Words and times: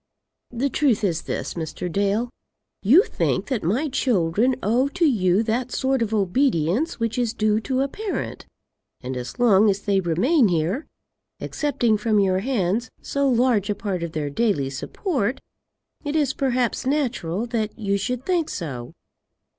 "The 0.49 0.67
truth 0.71 1.03
is 1.03 1.21
this, 1.21 1.53
Mr. 1.53 1.87
Dale. 1.91 2.31
You 2.81 3.03
think 3.03 3.49
that 3.49 3.61
my 3.61 3.87
children 3.87 4.55
owe 4.63 4.87
to 4.87 5.05
you 5.05 5.43
that 5.43 5.71
sort 5.71 6.01
of 6.01 6.11
obedience 6.11 6.99
which 6.99 7.19
is 7.19 7.35
due 7.35 7.59
to 7.59 7.81
a 7.81 7.87
parent, 7.87 8.47
and 9.01 9.15
as 9.15 9.37
long 9.37 9.69
as 9.69 9.81
they 9.81 9.99
remain 9.99 10.47
here, 10.47 10.87
accepting 11.39 11.99
from 11.99 12.19
your 12.19 12.39
hands 12.39 12.89
so 13.03 13.29
large 13.29 13.69
a 13.69 13.75
part 13.75 14.01
of 14.01 14.13
their 14.13 14.31
daily 14.31 14.71
support, 14.71 15.39
it 16.03 16.15
is 16.15 16.33
perhaps 16.33 16.83
natural 16.87 17.45
that 17.45 17.77
you 17.77 17.95
should 17.95 18.25
think 18.25 18.49
so. 18.49 18.93